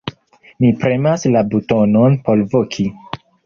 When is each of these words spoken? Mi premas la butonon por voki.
Mi 0.65 0.71
premas 0.83 1.27
la 1.37 1.45
butonon 1.51 2.19
por 2.27 2.45
voki. 2.59 2.91